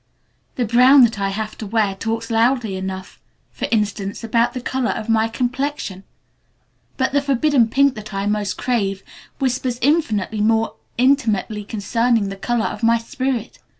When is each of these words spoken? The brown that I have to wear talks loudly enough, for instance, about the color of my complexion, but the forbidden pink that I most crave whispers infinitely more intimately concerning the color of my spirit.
The 0.55 0.65
brown 0.65 1.03
that 1.03 1.19
I 1.19 1.29
have 1.29 1.55
to 1.59 1.67
wear 1.67 1.93
talks 1.93 2.31
loudly 2.31 2.75
enough, 2.75 3.19
for 3.51 3.67
instance, 3.71 4.23
about 4.23 4.55
the 4.55 4.59
color 4.59 4.89
of 4.89 5.09
my 5.09 5.27
complexion, 5.27 6.05
but 6.97 7.11
the 7.11 7.21
forbidden 7.21 7.67
pink 7.67 7.93
that 7.93 8.11
I 8.11 8.25
most 8.25 8.57
crave 8.57 9.03
whispers 9.37 9.77
infinitely 9.79 10.41
more 10.41 10.73
intimately 10.97 11.63
concerning 11.63 12.29
the 12.29 12.35
color 12.35 12.65
of 12.65 12.81
my 12.81 12.97
spirit. 12.97 13.59